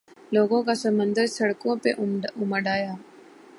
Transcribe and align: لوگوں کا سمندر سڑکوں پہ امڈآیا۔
لوگوں 0.31 0.61
کا 0.63 0.73
سمندر 0.75 1.25
سڑکوں 1.27 1.75
پہ 1.83 1.89
امڈآیا۔ 1.97 2.93